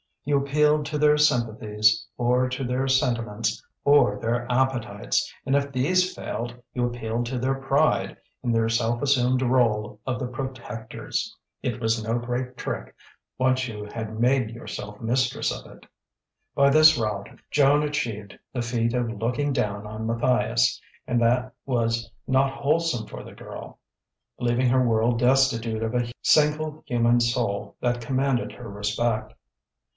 You 0.23 0.37
appealed 0.37 0.85
to 0.87 0.97
their 0.97 1.17
sympathies, 1.17 2.05
or 2.17 2.49
to 2.49 2.63
their 2.63 2.87
sentiments, 2.87 3.63
or 3.83 4.19
their 4.19 4.51
appetites, 4.51 5.31
and 5.45 5.55
if 5.55 5.71
these 5.71 6.15
failed 6.15 6.55
you 6.73 6.85
appealed 6.85 7.25
to 7.27 7.37
their 7.37 7.55
pride 7.55 8.17
in 8.43 8.51
their 8.51 8.69
self 8.69 9.01
assumed 9.01 9.41
rôle 9.41 9.97
of 10.07 10.19
the 10.19 10.27
protectors. 10.27 11.35
It 11.61 11.79
was 11.79 12.03
no 12.03 12.17
great 12.17 12.55
trick, 12.57 12.95
once 13.37 13.67
you 13.67 13.85
had 13.91 14.19
made 14.19 14.51
yourself 14.51 14.99
mistress 15.01 15.51
of 15.51 15.71
it. 15.71 15.85
By 16.55 16.69
this 16.71 16.97
route 16.97 17.29
Joan 17.51 17.83
achieved 17.83 18.37
the 18.53 18.61
feat 18.63 18.93
of 18.95 19.21
looking 19.21 19.53
down 19.53 19.85
on 19.85 20.07
Matthias; 20.07 20.79
and 21.07 21.21
that 21.21 21.53
was 21.65 22.09
not 22.27 22.51
wholesome 22.53 23.07
for 23.07 23.23
the 23.23 23.33
girl, 23.33 23.79
leaving 24.39 24.69
her 24.69 24.83
world 24.87 25.19
destitute 25.19 25.83
of 25.83 25.93
a 25.93 26.11
single 26.23 26.83
human 26.87 27.19
soul 27.19 27.75
that 27.81 28.01
commanded 28.01 28.51
her 28.53 28.69
respect. 28.69 29.33